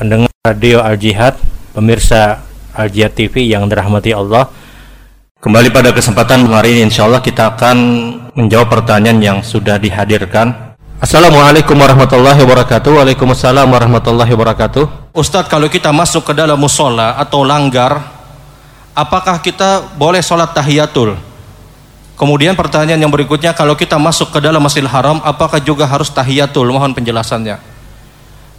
[0.00, 1.36] pendengar radio Al Jihad,
[1.76, 2.40] pemirsa
[2.72, 4.48] Al Jihad TV yang dirahmati Allah.
[5.44, 7.76] Kembali pada kesempatan hari ini insya Allah kita akan
[8.32, 10.72] menjawab pertanyaan yang sudah dihadirkan.
[11.04, 12.96] Assalamualaikum warahmatullahi wabarakatuh.
[12.96, 15.12] Waalaikumsalam warahmatullahi wabarakatuh.
[15.12, 18.00] Ustadz kalau kita masuk ke dalam musola atau langgar,
[18.96, 21.12] apakah kita boleh sholat tahiyatul?
[22.16, 26.68] Kemudian pertanyaan yang berikutnya, kalau kita masuk ke dalam Masjidil Haram, apakah juga harus tahiyatul?
[26.68, 27.69] Mohon penjelasannya.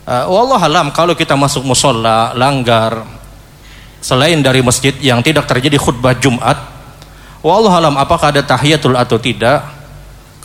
[0.01, 3.05] Uh, alam kalau kita masuk musola, langgar,
[4.01, 6.57] selain dari masjid yang tidak terjadi khutbah Jumat,
[7.41, 9.65] Wallah alam apakah ada tahiyatul atau tidak?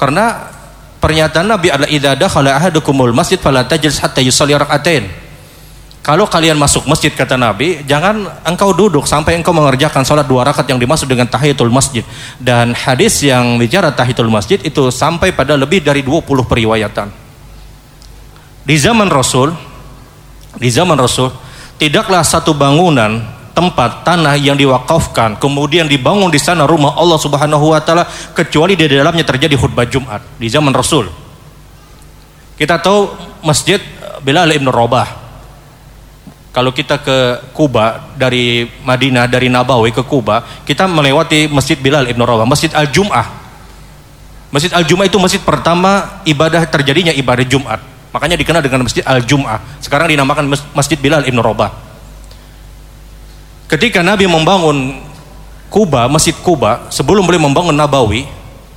[0.00, 0.48] Karena
[0.96, 5.04] pernyataan Nabi adalah idza dakhala ahadukumul masjid fala tajlis hatta yusalli rak'atain.
[6.00, 10.70] Kalau kalian masuk masjid kata Nabi, jangan engkau duduk sampai engkau mengerjakan salat dua rakaat
[10.70, 12.06] yang dimaksud dengan tahiyatul masjid.
[12.38, 17.25] Dan hadis yang bicara tahiyatul masjid itu sampai pada lebih dari 20 periwayatan.
[18.66, 19.54] Di zaman Rasul,
[20.58, 21.30] di zaman Rasul,
[21.78, 23.22] tidaklah satu bangunan
[23.56, 28.04] tempat tanah yang diwakafkan kemudian dibangun di sana rumah Allah Subhanahu wa taala
[28.36, 31.08] kecuali di dalamnya terjadi khutbah Jumat di zaman Rasul.
[32.60, 33.08] Kita tahu
[33.40, 33.80] Masjid
[34.20, 35.24] Bilal Ibn Rabah.
[36.52, 42.20] Kalau kita ke Kuba dari Madinah dari Nabawi ke Kuba, kita melewati Masjid Bilal Ibn
[42.24, 43.28] Rabah, Masjid Al-Jum'ah.
[44.48, 47.95] Masjid Al-Jum'ah itu masjid pertama ibadah terjadinya ibadah Jumat.
[48.16, 49.84] Makanya dikenal dengan Masjid Al-Jum'ah.
[49.84, 51.68] Sekarang dinamakan Masjid Bilal Ibn Rabah.
[53.68, 55.04] Ketika Nabi membangun
[55.68, 58.24] Kuba, Masjid Kuba, sebelum beliau membangun Nabawi,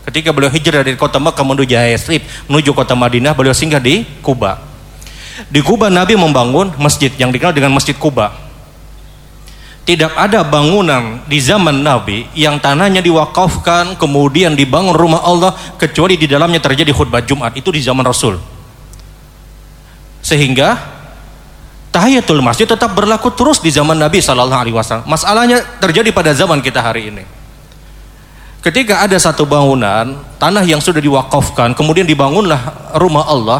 [0.04, 2.20] ketika beliau hijrah dari kota Makkah menuju Yathrib,
[2.52, 4.60] menuju kota Madinah, beliau singgah di Kuba.
[5.48, 8.36] Di Kuba Nabi membangun masjid yang dikenal dengan Masjid Kuba.
[9.88, 16.28] Tidak ada bangunan di zaman Nabi yang tanahnya diwakafkan kemudian dibangun rumah Allah kecuali di
[16.28, 17.56] dalamnya terjadi khutbah Jumat.
[17.56, 18.59] Itu di zaman Rasul.
[20.30, 20.78] Sehingga
[21.90, 25.10] tahiyatul masjid tetap berlaku terus di zaman Nabi Shallallahu Alaihi Wasallam.
[25.10, 27.26] Masalahnya terjadi pada zaman kita hari ini.
[28.62, 33.60] Ketika ada satu bangunan tanah yang sudah diwakafkan, kemudian dibangunlah rumah Allah,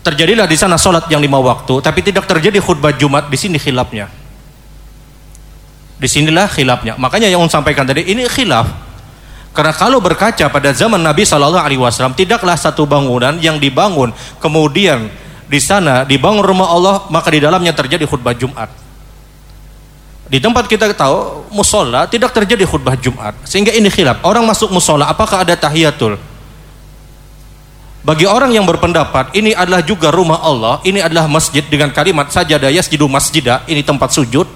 [0.00, 4.08] terjadilah di sana sholat yang lima waktu, tapi tidak terjadi khutbah Jumat di sini khilafnya.
[6.00, 6.96] Di sinilah khilafnya.
[6.96, 8.72] Makanya yang sampaikan tadi ini khilaf
[9.50, 15.10] karena kalau berkaca pada zaman Nabi Shallallahu Alaihi Wasallam tidaklah satu bangunan yang dibangun kemudian
[15.50, 18.70] di sana dibangun rumah Allah maka di dalamnya terjadi khutbah Jumat.
[20.30, 24.22] Di tempat kita tahu musola tidak terjadi khutbah Jumat sehingga ini khilaf.
[24.22, 26.14] Orang masuk musola apakah ada tahiyatul?
[28.00, 32.72] Bagi orang yang berpendapat ini adalah juga rumah Allah, ini adalah masjid dengan kalimat sajadah
[32.72, 34.48] yasjidu masjidah, ini tempat sujud,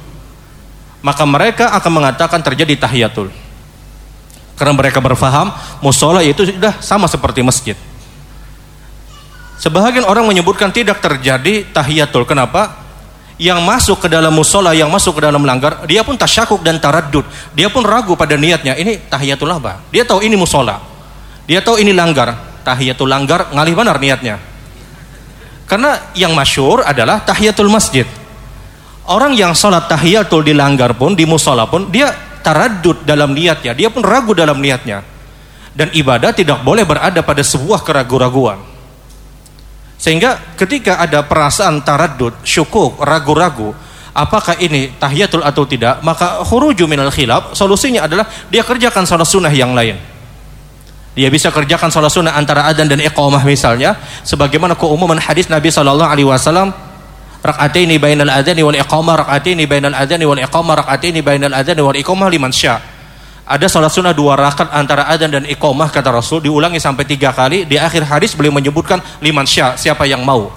[1.05, 3.29] maka mereka akan mengatakan terjadi tahiyatul.
[4.55, 5.51] Karena mereka berfaham
[5.83, 7.75] musola itu sudah sama seperti masjid.
[9.59, 12.27] Sebahagian orang menyebutkan tidak terjadi tahiyatul.
[12.29, 12.85] Kenapa?
[13.35, 17.27] Yang masuk ke dalam musola, yang masuk ke dalam langgar, dia pun tasyakuk dan taradud.
[17.51, 18.79] Dia pun ragu pada niatnya.
[18.79, 19.83] Ini tahiyatul apa?
[19.91, 20.79] Dia tahu ini musola.
[21.51, 22.31] Dia tahu ini langgar.
[22.63, 24.39] Tahiyatul langgar, ngalih benar niatnya.
[25.67, 28.07] Karena yang masyur adalah tahiyatul masjid.
[29.05, 32.13] Orang yang sholat tahiyatul di langgar pun, di musola pun, dia
[32.45, 35.01] taradud dalam niatnya, dia pun ragu dalam niatnya.
[35.75, 38.63] Dan ibadah tidak boleh berada pada sebuah keraguan-raguan.
[39.99, 43.75] Sehingga ketika ada perasaan taradud, syukuk, ragu-ragu,
[44.15, 49.51] apakah ini tahiyatul atau tidak, maka khuruju minal khilaf, solusinya adalah dia kerjakan salat sunnah
[49.51, 49.99] yang lain.
[51.19, 56.71] Dia bisa kerjakan salat sunnah antara adzan dan iqamah misalnya, sebagaimana keumuman hadis Nabi Wasallam
[57.45, 62.33] rakaataini bainal adzani wal iqamah rakaataini bainal adzani wal iqamah rakaataini bainal adzani wal iqamah
[62.33, 62.81] liman sya.
[63.45, 67.69] Ada salat sunnah dua rakaat antara adzan dan iqamah kata Rasul diulangi sampai tiga kali
[67.69, 70.49] di akhir hadis beliau menyebutkan liman sya siapa yang mau.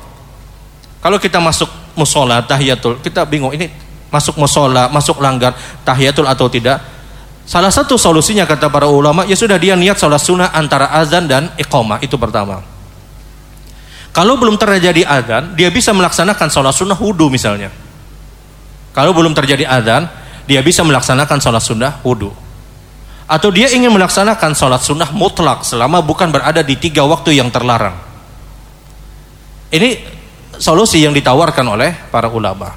[1.03, 1.67] Kalau kita masuk
[1.99, 3.67] musola tahiyatul kita bingung ini
[4.07, 5.51] masuk musola masuk langgar
[5.83, 6.79] tahiyatul atau tidak.
[7.43, 11.51] Salah satu solusinya kata para ulama ya sudah dia niat salat sunnah antara azan dan
[11.59, 12.76] iqamah itu pertama.
[14.17, 17.69] Kalau belum terjadi adzan, dia bisa melaksanakan sholat sunnah wudhu misalnya.
[18.89, 20.09] Kalau belum terjadi adzan,
[20.49, 22.33] dia bisa melaksanakan sholat sunnah wudhu.
[23.29, 27.93] Atau dia ingin melaksanakan sholat sunnah mutlak selama bukan berada di tiga waktu yang terlarang.
[29.69, 30.01] Ini
[30.57, 32.73] solusi yang ditawarkan oleh para ulama.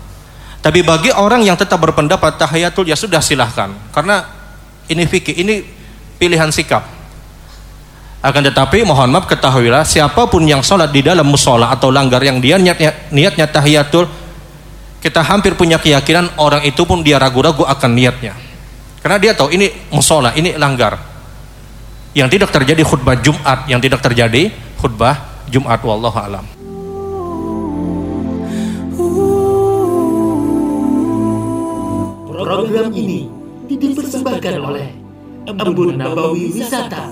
[0.61, 3.73] Tapi bagi orang yang tetap berpendapat tahiyatul ya sudah silahkan.
[3.97, 4.29] Karena
[4.93, 5.65] ini fikih, ini
[6.21, 7.00] pilihan sikap.
[8.21, 12.37] Akan tetapi mohon maaf ketahuilah siapa pun yang sholat di dalam musola atau langgar yang
[12.37, 14.05] dia niat, niatnya tahiyatul
[15.01, 18.37] kita hampir punya keyakinan orang itu pun dia ragu-ragu akan niatnya.
[19.01, 21.01] Karena dia tahu ini musola, ini langgar.
[22.13, 25.17] Yang tidak terjadi khutbah Jumat, yang tidak terjadi khutbah
[25.49, 26.45] Jumat wallahu alam.
[32.29, 33.33] Program ini
[33.73, 34.93] dipersembahkan oleh
[35.49, 37.09] Embun Nabawi Wisata.